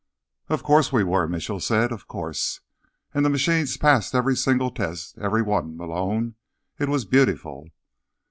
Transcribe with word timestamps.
"Of 0.49 0.63
course 0.63 0.91
we 0.91 1.03
were," 1.03 1.27
Mitchell 1.27 1.59
said. 1.59 1.91
"Of 1.91 2.07
course. 2.07 2.61
And 3.13 3.23
the 3.23 3.29
machines 3.29 3.77
passed 3.77 4.15
every 4.15 4.35
single 4.35 4.71
test. 4.71 5.15
Every 5.19 5.43
one. 5.43 5.77
Malone, 5.77 6.33
it 6.79 6.89
was 6.89 7.05
beautiful." 7.05 7.67